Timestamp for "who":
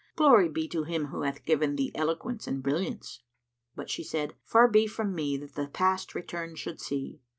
1.09-1.21